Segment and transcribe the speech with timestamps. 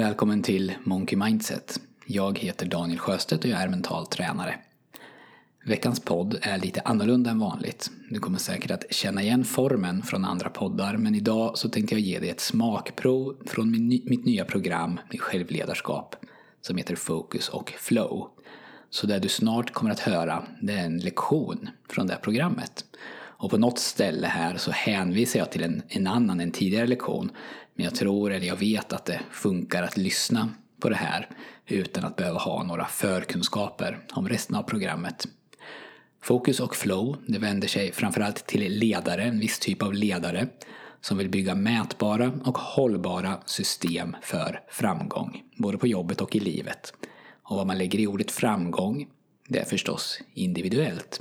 [0.00, 1.80] Välkommen till Monkey Mindset.
[2.06, 4.54] Jag heter Daniel Sjöstedt och jag är mental tränare.
[5.64, 7.90] Veckans podd är lite annorlunda än vanligt.
[8.10, 12.00] Du kommer säkert att känna igen formen från andra poddar men idag så tänkte jag
[12.00, 16.16] ge dig ett smakprov från mitt nya program med självledarskap
[16.60, 18.28] som heter Focus och Flow.
[18.90, 22.84] Så det du snart kommer att höra det är en lektion från det programmet.
[23.40, 27.30] Och på något ställe här så hänvisar jag till en, en annan, en tidigare lektion.
[27.80, 30.48] Men jag tror, eller jag vet att det funkar att lyssna
[30.80, 31.28] på det här
[31.66, 35.28] utan att behöva ha några förkunskaper om resten av programmet.
[36.22, 40.48] Fokus och flow, det vänder sig framförallt till ledare, en viss typ av ledare
[41.00, 46.92] som vill bygga mätbara och hållbara system för framgång, både på jobbet och i livet.
[47.42, 49.06] Och vad man lägger i ordet framgång,
[49.48, 51.20] det är förstås individuellt.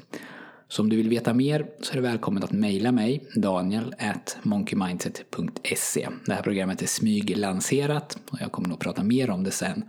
[0.71, 3.95] Så om du vill veta mer så är du välkommen att mejla mig, daniel
[4.43, 6.09] monkeymindset.se.
[6.25, 9.83] Det här programmet är smyglanserat och jag kommer nog prata mer om det sen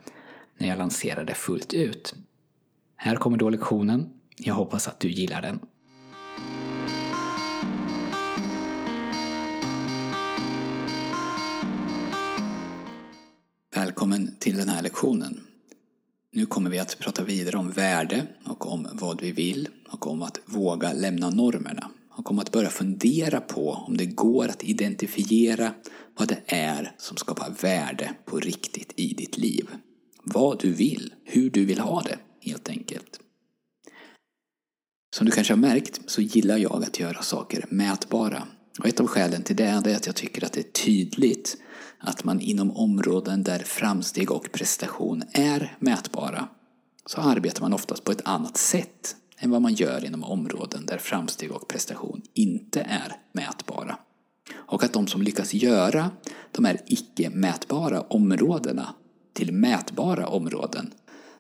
[0.59, 2.15] när jag lanserar det fullt ut.
[2.97, 4.11] Här kommer då lektionen.
[4.37, 5.61] Jag hoppas att du gillar den.
[13.75, 15.50] Välkommen till den här lektionen.
[16.33, 20.23] Nu kommer vi att prata vidare om värde och om vad vi vill och om
[20.23, 25.75] att våga lämna normerna och om att börja fundera på om det går att identifiera
[26.17, 29.69] vad det är som skapar värde på riktigt i ditt liv.
[30.23, 33.21] Vad du vill, hur du vill ha det, helt enkelt.
[35.17, 38.43] Som du kanske har märkt så gillar jag att göra saker mätbara.
[38.79, 41.57] Och ett av skälen till det är att jag tycker att det är tydligt
[42.01, 46.49] att man inom områden där framsteg och prestation är mätbara
[47.07, 50.99] så arbetar man oftast på ett annat sätt än vad man gör inom områden där
[50.99, 53.99] framsteg och prestation inte är mätbara.
[54.55, 56.11] Och att de som lyckas göra
[56.53, 58.95] de här icke mätbara områdena
[59.33, 60.93] till mätbara områden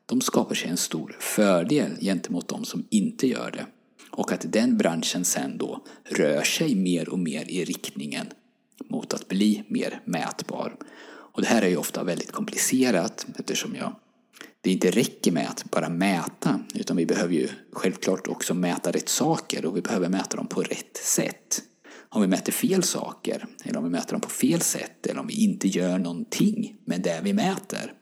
[0.06, 3.66] de skapar sig en stor fördel gentemot de som inte gör det.
[4.10, 8.26] Och att den branschen sen då rör sig mer och mer i riktningen
[8.88, 10.76] mot att bli mer mätbar.
[11.32, 13.94] Och det här är ju ofta väldigt komplicerat eftersom jag,
[14.60, 19.08] det inte räcker med att bara mäta utan vi behöver ju självklart också mäta rätt
[19.08, 21.62] saker och vi behöver mäta dem på rätt sätt.
[22.08, 25.26] Om vi mäter fel saker eller om vi mäter dem på fel sätt eller om
[25.26, 27.92] vi inte gör någonting med det vi mäter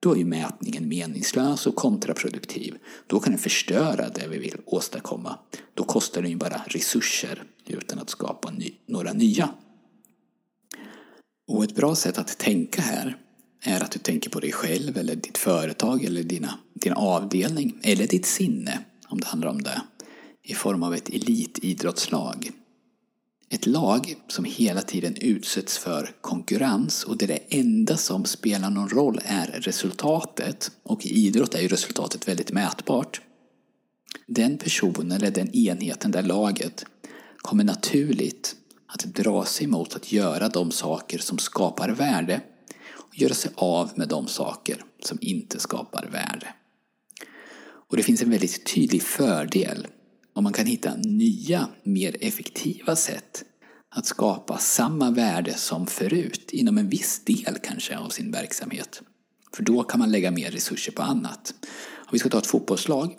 [0.00, 2.78] då är ju mätningen meningslös och kontraproduktiv.
[3.06, 5.38] Då kan den förstöra det vi vill åstadkomma.
[5.74, 9.50] Då kostar den ju bara resurser utan att skapa ny några nya.
[11.48, 13.16] Och ett bra sätt att tänka här
[13.62, 18.06] är att du tänker på dig själv eller ditt företag eller dina, din avdelning eller
[18.06, 19.82] ditt sinne om det handlar om det
[20.42, 22.50] i form av ett elitidrottslag.
[23.50, 28.88] Ett lag som hela tiden utsätts för konkurrens och där det enda som spelar någon
[28.88, 33.20] roll är resultatet och i idrott är ju resultatet väldigt mätbart.
[34.26, 36.84] Den personen eller den enheten, det laget,
[37.36, 38.56] kommer naturligt
[38.88, 42.40] att dra sig mot att göra de saker som skapar värde
[42.88, 46.54] och göra sig av med de saker som inte skapar värde.
[47.88, 49.86] Och det finns en väldigt tydlig fördel
[50.32, 53.44] om man kan hitta nya, mer effektiva sätt
[53.90, 59.02] att skapa samma värde som förut inom en viss del kanske av sin verksamhet.
[59.56, 61.54] För då kan man lägga mer resurser på annat.
[61.96, 63.16] Om vi ska ta ett fotbollslag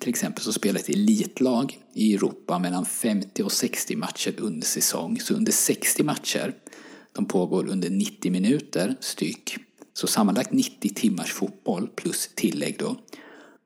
[0.00, 5.20] till exempel så spelar ett elitlag i Europa mellan 50 och 60 matcher under säsong.
[5.20, 6.54] Så under 60 matcher,
[7.12, 9.56] de pågår under 90 minuter styck,
[9.94, 12.96] så sammanlagt 90 timmars fotboll plus tillägg då,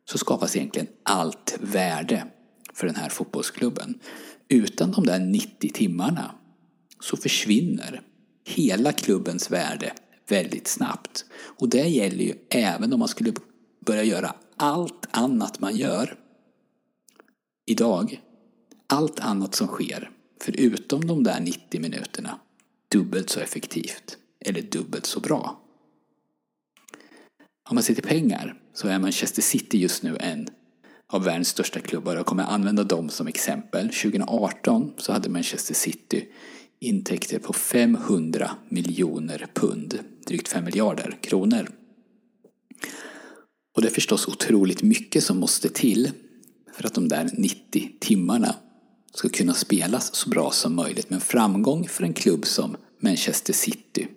[0.05, 2.27] så skapas egentligen allt värde
[2.75, 3.99] för den här fotbollsklubben.
[4.49, 6.35] Utan de där 90 timmarna
[7.01, 8.01] så försvinner
[8.45, 9.93] hela klubbens värde
[10.29, 11.25] väldigt snabbt.
[11.59, 13.33] Och det gäller ju även om man skulle
[13.87, 16.17] börja göra allt annat man gör
[17.67, 18.21] idag,
[18.87, 20.11] allt annat som sker,
[20.43, 22.39] förutom de där 90 minuterna,
[22.89, 25.61] dubbelt så effektivt eller dubbelt så bra.
[27.69, 30.49] Om man ser till pengar så är Manchester City just nu en
[31.09, 32.17] av världens största klubbar.
[32.17, 33.89] Jag kommer använda dem som exempel.
[33.89, 36.29] 2018 så hade Manchester City
[36.79, 41.69] intäkter på 500 miljoner pund, drygt 5 miljarder kronor.
[43.77, 46.11] Och det är förstås otroligt mycket som måste till
[46.73, 48.55] för att de där 90 timmarna
[49.15, 51.11] ska kunna spelas så bra som möjligt.
[51.11, 54.09] Men framgång för en klubb som Manchester City,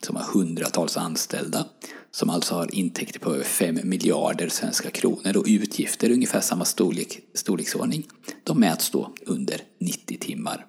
[0.00, 1.66] som har hundratals anställda,
[2.10, 7.20] som alltså har intäkter på över 5 miljarder svenska kronor och utgifter ungefär samma storlek,
[7.34, 8.06] storleksordning,
[8.44, 10.66] de mäts då under 90 timmar.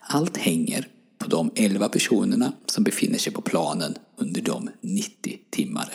[0.00, 0.88] Allt hänger på
[1.18, 5.92] på de 11 personerna som befinner sig på planen under de 90 timmarna.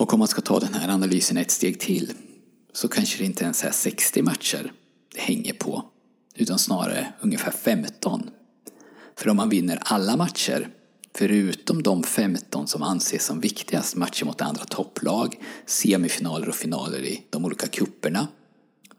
[0.00, 2.12] Och om man ska ta den här analysen ett steg till
[2.72, 4.72] så kanske det inte ens är 60 matcher
[5.14, 5.84] det hänger på,
[6.34, 8.30] utan snarare ungefär 15.
[9.16, 10.68] För om man vinner alla matcher,
[11.14, 17.24] förutom de 15 som anses som viktigast, matcher mot andra topplag, semifinaler och finaler i
[17.30, 18.28] de olika kupperna,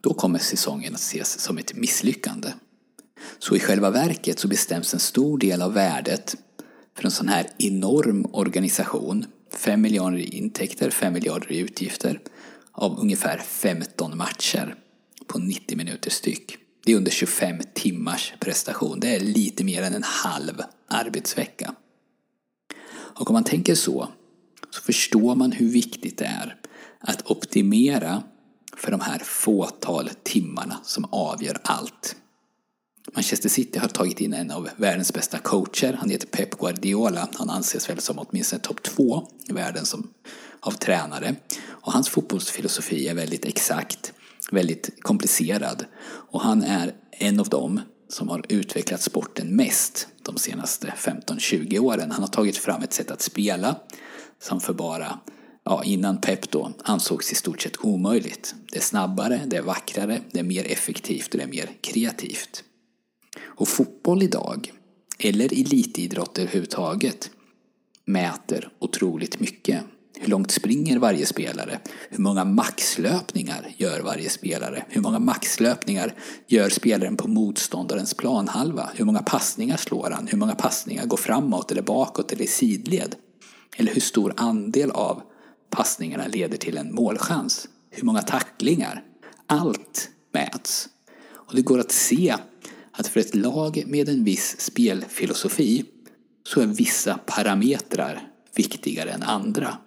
[0.00, 2.48] då kommer säsongen att ses som ett misslyckande.
[3.38, 6.36] Så i själva verket så bestäms en stor del av värdet
[6.96, 12.20] för en sån här enorm organisation, 5 miljarder i intäkter, 5 miljarder i utgifter,
[12.72, 14.74] av ungefär 15 matcher
[15.26, 16.56] på 90 minuter styck.
[16.84, 19.00] Det är under 25 timmars prestation.
[19.00, 21.74] Det är lite mer än en halv arbetsvecka.
[22.92, 24.08] Och om man tänker så,
[24.70, 26.56] så förstår man hur viktigt det är
[27.00, 28.22] att optimera
[28.76, 32.16] för de här fåtal timmarna som avgör allt.
[33.14, 35.92] Manchester City har tagit in en av världens bästa coacher.
[35.92, 37.28] Han heter Pep Guardiola.
[37.34, 40.10] Han anses väl som åtminstone topp två i världen som,
[40.60, 41.34] av tränare.
[41.64, 44.12] Och hans fotbollsfilosofi är väldigt exakt,
[44.50, 45.84] väldigt komplicerad.
[46.04, 52.10] Och han är en av dem som har utvecklat sporten mest de senaste 15-20 åren.
[52.10, 53.76] Han har tagit fram ett sätt att spela
[54.42, 55.18] som för bara
[55.64, 58.54] ja, innan Pep då ansågs i stort sett omöjligt.
[58.72, 62.64] Det är snabbare, det är vackrare, det är mer effektivt och det är mer kreativt.
[63.62, 64.72] Och fotboll idag,
[65.18, 67.30] eller elitidrott överhuvudtaget,
[68.04, 69.82] mäter otroligt mycket.
[70.18, 71.80] Hur långt springer varje spelare?
[72.10, 74.84] Hur många maxlöpningar gör varje spelare?
[74.88, 76.14] Hur många maxlöpningar
[76.46, 78.90] gör spelaren på motståndarens planhalva?
[78.94, 80.26] Hur många passningar slår han?
[80.26, 83.16] Hur många passningar går framåt eller bakåt eller i sidled?
[83.76, 85.22] Eller hur stor andel av
[85.70, 87.68] passningarna leder till en målchans?
[87.90, 89.04] Hur många tacklingar?
[89.46, 90.88] Allt mäts.
[91.32, 92.36] Och det går att se
[92.92, 95.84] att för ett lag med en viss spelfilosofi
[96.44, 99.78] så är vissa parametrar viktigare än andra.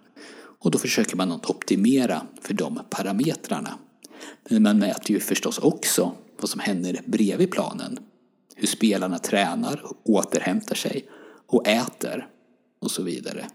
[0.59, 3.77] Och då försöker man att optimera för de parametrarna.
[4.49, 7.99] Men man mäter ju förstås också vad som händer bredvid planen.
[8.55, 11.05] Hur spelarna tränar, återhämtar sig
[11.47, 12.27] och äter
[12.81, 13.45] och så vidare.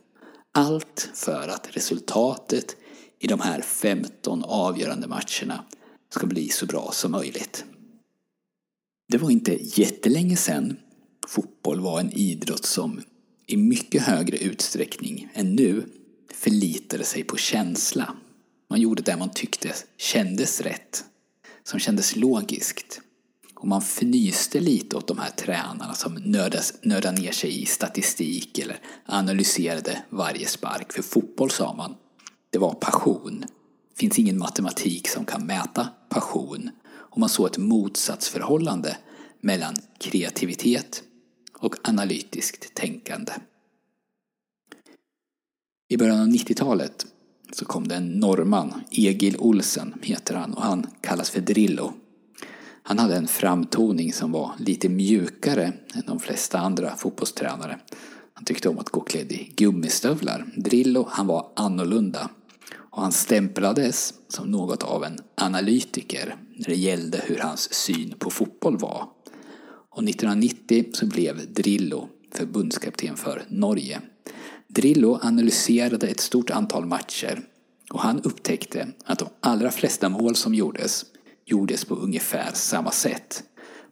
[0.53, 2.77] Allt för att resultatet
[3.19, 5.65] i de här 15 avgörande matcherna
[6.11, 7.65] ska bli så bra som möjligt.
[9.11, 10.77] Det var inte jättelänge sedan
[11.29, 13.01] fotboll var en idrott som
[13.47, 15.85] i mycket högre utsträckning än nu
[16.33, 18.15] förlitade sig på känsla.
[18.69, 21.05] Man gjorde det man tyckte kändes rätt,
[21.65, 23.01] som kändes logiskt.
[23.55, 28.59] Och man fnyste lite åt de här tränarna som nördas, nördade ner sig i statistik
[28.59, 30.93] eller analyserade varje spark.
[30.93, 31.95] För fotboll, sa man,
[32.51, 33.41] det var passion.
[33.95, 36.71] Det finns ingen matematik som kan mäta passion.
[37.11, 38.97] Och man såg ett motsatsförhållande
[39.41, 41.03] mellan kreativitet
[41.59, 43.33] och analytiskt tänkande.
[45.89, 47.07] I början av 90-talet
[47.53, 51.93] så kom det en norrman, Egil Olsen heter han, och han kallas för Drillo.
[52.83, 57.79] Han hade en framtoning som var lite mjukare än de flesta andra fotbollstränare.
[58.35, 60.47] Han tyckte om att gå klädd i gummistövlar.
[60.57, 62.31] Drillo, han var annorlunda.
[63.01, 68.31] Och han stämplades som något av en analytiker när det gällde hur hans syn på
[68.31, 69.09] fotboll var.
[69.91, 74.01] Och 1990 så blev Drillo förbundskapten för Norge.
[74.69, 77.41] Drillo analyserade ett stort antal matcher
[77.91, 81.05] och han upptäckte att de allra flesta mål som gjordes
[81.47, 83.43] gjordes på ungefär samma sätt.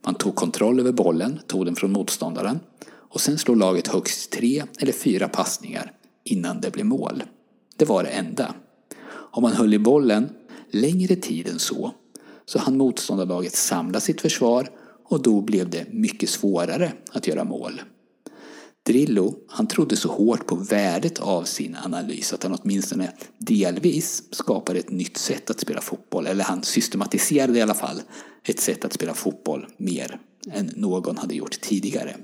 [0.04, 4.64] Man tog kontroll över bollen, tog den från motståndaren och sen slog laget högst tre
[4.78, 5.92] eller fyra passningar
[6.25, 7.23] innan det blev mål.
[7.76, 8.54] Det var det enda.
[9.30, 10.30] Om han höll i bollen
[10.70, 11.94] längre tid än så
[12.44, 14.70] så hann motståndarlaget samla sitt försvar
[15.04, 17.80] och då blev det mycket svårare att göra mål.
[18.87, 24.78] Drillo, han trodde så hårt på värdet av sin analys att han åtminstone delvis skapade
[24.78, 26.26] ett nytt sätt att spela fotboll.
[26.26, 28.02] Eller han systematiserade i alla fall
[28.44, 30.20] ett sätt att spela fotboll mer
[30.50, 32.16] än någon hade gjort tidigare.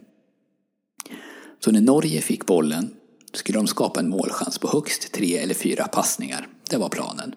[1.64, 2.94] Så när Norge fick bollen
[3.36, 6.48] skulle de skapa en målchans på högst tre eller fyra passningar.
[6.70, 7.34] Det var planen.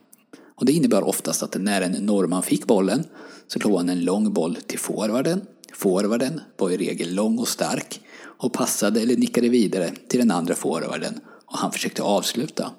[0.55, 3.03] Och det innebar oftast att när en norrman fick bollen
[3.47, 5.41] så slog han en lång boll till forwarden.
[5.73, 10.55] Forwarden var i regel lång och stark och passade eller nickade vidare till den andra
[10.55, 12.71] forwarden och han försökte avsluta.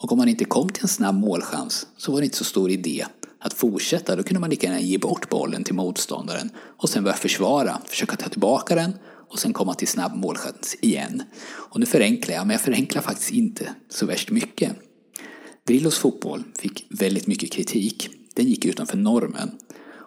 [0.00, 2.70] Och om man inte kom till en snabb målchans så var det inte så stor
[2.70, 3.04] idé
[3.40, 4.16] att fortsätta.
[4.16, 8.16] Då kunde man lika gärna ge bort bollen till motståndaren och sen börja försvara, försöka
[8.16, 8.92] ta tillbaka den
[9.28, 11.22] och sen komma till snabb målchans igen.
[11.48, 14.72] Och nu förenklar jag, men jag förenklar faktiskt inte så värst mycket.
[15.66, 18.10] Drillos fotboll fick väldigt mycket kritik.
[18.34, 19.50] Den gick utanför normen.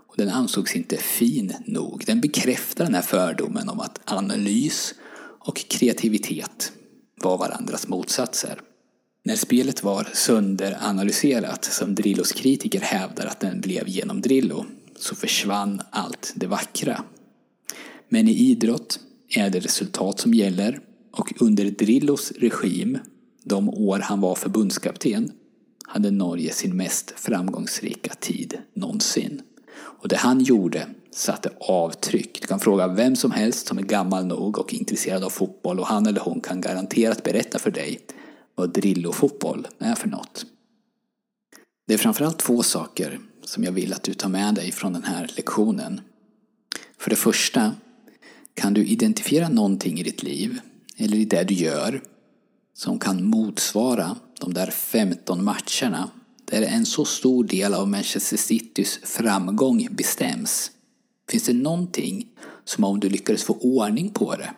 [0.07, 2.03] Och den ansågs inte fin nog.
[2.05, 4.93] Den bekräftar den här fördomen om att analys
[5.39, 6.71] och kreativitet
[7.15, 8.61] var varandras motsatser.
[9.23, 14.65] När spelet var sönderanalyserat, som Drillos kritiker hävdar att den blev genom Drillo,
[14.99, 17.03] så försvann allt det vackra.
[18.09, 18.99] Men i idrott
[19.35, 20.79] är det resultat som gäller
[21.11, 22.97] och under Drillos regim,
[23.43, 25.31] de år han var förbundskapten,
[25.87, 29.41] hade Norge sin mest framgångsrika tid någonsin.
[29.73, 32.41] Och det han gjorde satte avtryck.
[32.41, 35.87] Du kan fråga vem som helst som är gammal nog och intresserad av fotboll och
[35.87, 37.99] han eller hon kan garanterat berätta för dig
[38.55, 40.45] vad Drillo-fotboll är för något.
[41.87, 45.03] Det är framförallt två saker som jag vill att du tar med dig från den
[45.03, 46.01] här lektionen.
[46.97, 47.71] För det första,
[48.53, 50.59] kan du identifiera någonting i ditt liv,
[50.97, 52.01] eller i det du gör,
[52.73, 56.09] som kan motsvara de där 15 matcherna
[56.45, 60.71] där en så stor del av Manchester Citys framgång bestäms?
[61.29, 62.27] Finns det någonting
[62.65, 64.53] som om du lyckades få ordning på det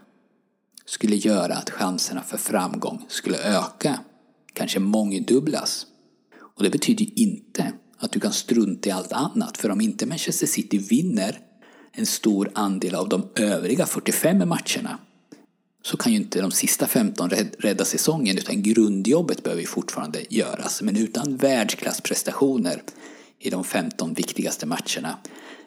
[0.85, 3.99] skulle göra att chanserna för framgång skulle öka,
[4.53, 5.85] kanske mångdubblas?
[6.55, 10.47] Och det betyder inte att du kan strunta i allt annat, för om inte Manchester
[10.47, 11.39] City vinner
[11.95, 14.99] en stor andel av de övriga 45 matcherna
[15.81, 20.81] så kan ju inte de sista 15 rädda säsongen utan grundjobbet behöver ju fortfarande göras.
[20.81, 22.83] Men utan världsklassprestationer
[23.39, 25.17] i de 15 viktigaste matcherna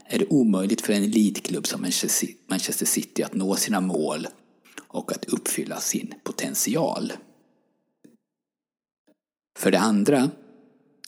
[0.06, 1.80] är det omöjligt för en elitklubb som
[2.49, 4.26] Manchester City att nå sina mål
[4.88, 7.12] och att uppfylla sin potential.
[9.59, 10.30] För det andra,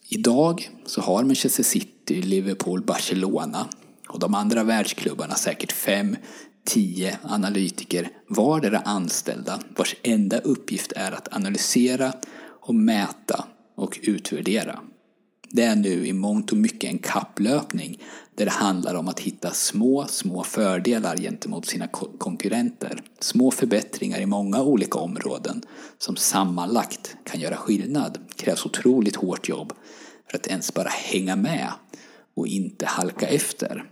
[0.08, 3.68] idag så har Manchester City, Liverpool, Barcelona
[4.08, 6.16] och de andra världsklubbarna säkert fem,
[6.64, 12.12] tio analytiker vardera anställda vars enda uppgift är att analysera
[12.60, 13.44] och mäta
[13.76, 14.80] och utvärdera.
[15.50, 18.02] Det är nu i mångt och mycket en kapplöpning
[18.34, 21.88] där det handlar om att hitta små, små fördelar gentemot sina
[22.18, 23.02] konkurrenter.
[23.20, 25.62] Små förbättringar i många olika områden
[25.98, 28.18] som sammanlagt kan göra skillnad.
[28.28, 29.72] Det krävs otroligt hårt jobb
[30.30, 31.72] för att ens bara hänga med
[32.36, 33.84] och inte halka efter.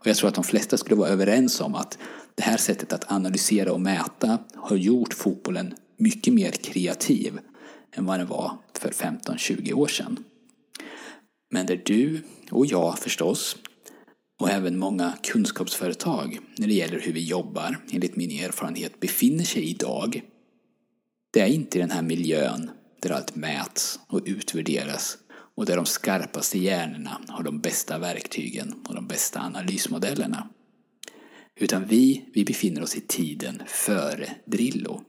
[0.00, 1.98] Och jag tror att de flesta skulle vara överens om att
[2.34, 7.38] det här sättet att analysera och mäta har gjort fotbollen mycket mer kreativ
[7.92, 10.24] än vad den var för 15-20 år sedan.
[11.50, 13.56] Men där du och jag förstås
[14.40, 19.70] och även många kunskapsföretag när det gäller hur vi jobbar, enligt min erfarenhet, befinner sig
[19.70, 20.22] idag.
[21.32, 22.70] Det är inte i den här miljön
[23.02, 25.18] där allt mäts och utvärderas
[25.60, 30.48] och där de skarpaste hjärnorna har de bästa verktygen och de bästa analysmodellerna.
[31.56, 35.02] Utan vi, vi befinner oss i tiden före Drillo.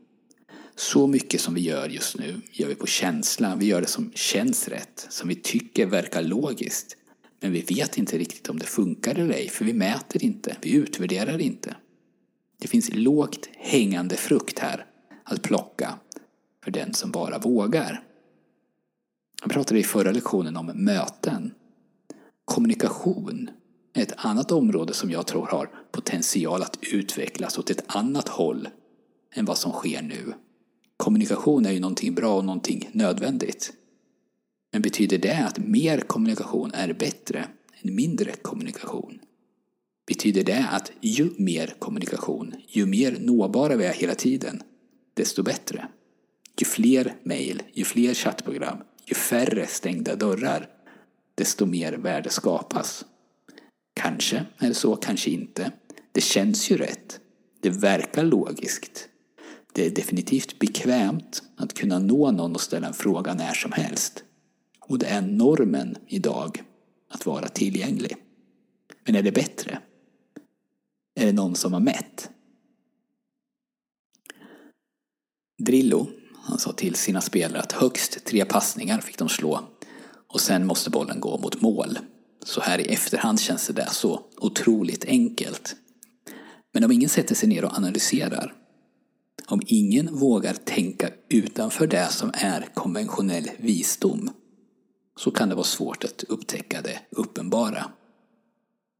[0.75, 3.55] Så mycket som vi gör just nu gör vi på känsla.
[3.55, 6.97] Vi gör det som känns rätt, som vi tycker verkar logiskt.
[7.39, 10.73] Men vi vet inte riktigt om det funkar eller ej, för vi mäter inte, vi
[10.73, 11.75] utvärderar inte.
[12.59, 14.85] Det finns lågt hängande frukt här
[15.23, 15.99] att plocka
[16.63, 18.03] för den som bara vågar.
[19.41, 21.53] Jag pratade i förra lektionen om möten.
[22.45, 23.49] Kommunikation
[23.93, 28.69] är ett annat område som jag tror har potential att utvecklas åt ett annat håll
[29.33, 30.33] än vad som sker nu.
[30.97, 33.73] Kommunikation är ju någonting bra och någonting nödvändigt.
[34.71, 37.45] Men betyder det att mer kommunikation är bättre
[37.81, 39.19] än mindre kommunikation?
[40.07, 44.61] Betyder det att ju mer kommunikation, ju mer nåbara vi är hela tiden,
[45.13, 45.87] desto bättre?
[46.59, 50.69] Ju fler mejl, ju fler chattprogram, ju färre stängda dörrar,
[51.35, 53.05] desto mer värde skapas.
[53.93, 55.71] Kanske är det så, kanske inte.
[56.11, 57.19] Det känns ju rätt.
[57.59, 59.07] Det verkar logiskt.
[59.73, 64.23] Det är definitivt bekvämt att kunna nå någon och ställa en fråga när som helst.
[64.79, 66.63] Och det är normen idag
[67.09, 68.15] att vara tillgänglig.
[69.05, 69.79] Men är det bättre?
[71.15, 72.29] Är det någon som har mätt?
[75.57, 76.07] Drillo,
[76.43, 79.59] han sa till sina spelare att högst tre passningar fick de slå
[80.33, 81.99] och sen måste bollen gå mot mål.
[82.45, 85.75] Så här i efterhand känns det där så otroligt enkelt.
[86.73, 88.53] Men om ingen sätter sig ner och analyserar,
[89.47, 94.29] om ingen vågar tänka utanför det som är konventionell visdom,
[95.19, 97.85] så kan det vara svårt att upptäcka det uppenbara.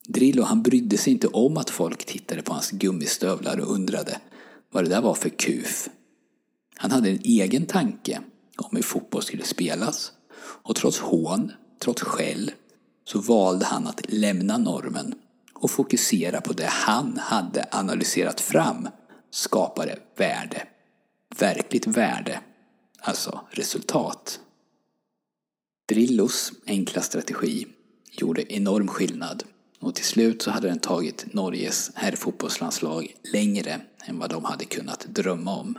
[0.07, 4.19] Drillo han brydde sig inte om att folk tittade på hans gummistövlar och undrade
[4.71, 5.89] vad det där var för kuf.
[6.81, 8.21] Han hade en egen tanke
[8.57, 10.11] om hur fotboll skulle spelas
[10.41, 12.51] och trots hån, trots skäll,
[13.05, 15.15] så valde han att lämna normen
[15.53, 18.87] och fokusera på det han hade analyserat fram
[19.31, 20.67] skapade värde.
[21.39, 22.39] Verkligt värde.
[22.99, 24.39] Alltså resultat.
[25.89, 27.67] Drillos enkla strategi
[28.11, 29.43] gjorde enorm skillnad
[29.79, 35.05] Och till slut så hade den tagit Norges herrfotbollslandslag längre än vad de hade kunnat
[35.09, 35.77] drömma om.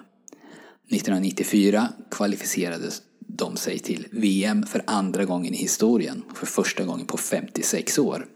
[0.93, 7.17] 1994 kvalificerade de sig till VM för andra gången i historien, för första gången på
[7.17, 8.27] 56 år.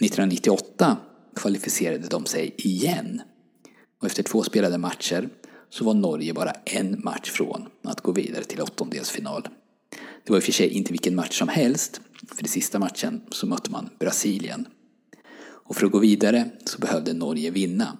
[0.00, 0.96] 1998
[1.36, 3.22] kvalificerade de sig igen.
[4.00, 5.28] Och efter två spelade matcher
[5.70, 9.48] så var Norge bara en match från att gå vidare till åttondelsfinal.
[10.24, 13.20] Det var i och för sig inte vilken match som helst, för i sista matchen
[13.30, 14.66] så mötte man Brasilien.
[15.40, 17.98] Och för att gå vidare så behövde Norge vinna.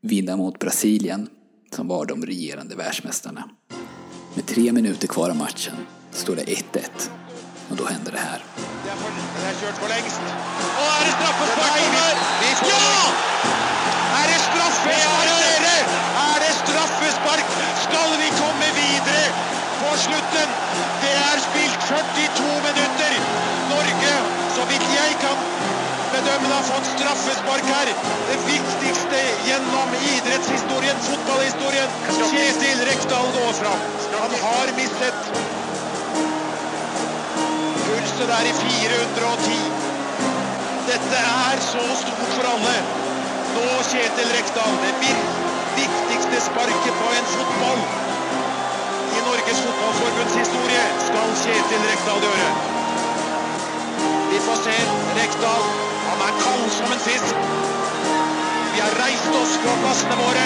[0.00, 1.28] Vinna mot Brasilien,
[1.74, 3.42] som var de regerande världsmästarna.
[4.34, 5.74] Med tre minuter kvar av matchen
[6.10, 7.10] står det 1-1.
[7.70, 8.40] Och då händer det här.
[8.84, 10.20] Det er kjørt for lengst.
[10.80, 11.80] Og er det straffespark?
[12.72, 12.90] Ja!
[14.20, 15.76] Er det straffespark, dere?
[16.28, 17.46] Er det straffespark?
[17.86, 19.24] Skal vi komme videre
[19.80, 20.48] på slutten?
[21.02, 23.12] Det er spilt 42 minutter.
[23.72, 24.14] Norge,
[24.56, 25.38] så vidt jeg kan
[26.24, 27.90] bedømme, har fått straffespark her.
[28.28, 31.90] Det viktigste gjennom idrettshistorien, fotballhistorien.
[32.30, 33.82] Kjetil Rekdal går fram.
[34.14, 35.18] Han har mistet
[37.84, 39.58] pulsen er i 410.
[40.88, 42.74] Dette er så stort for alle.
[43.54, 44.94] Nå, Kjetil Rekdal, det
[45.76, 47.82] viktigste sparket på en fotball
[49.14, 52.54] i Norges Fotballforbunds historie skal Kjetil Rekdal gjøre.
[54.30, 54.78] Vi får se
[55.20, 57.34] Rekdal og Macron som en fisk.
[58.72, 60.44] Vi har reist oss fra plassene våre.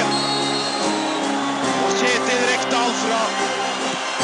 [1.84, 3.20] Og Kjetil Rekdal fra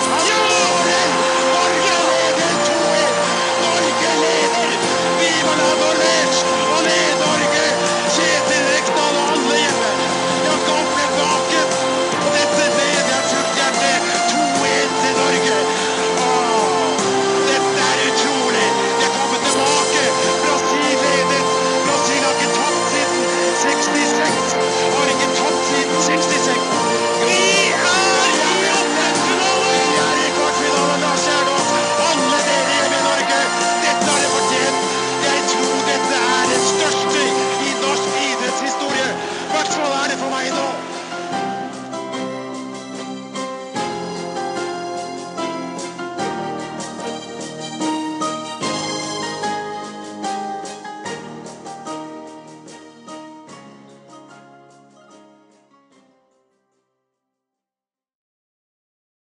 [0.09, 1.09] Han skårer!
[1.55, 3.23] Norge leder 2-1!
[3.65, 4.77] Norge leder!
[5.21, 6.24] Vi Viva la Norge!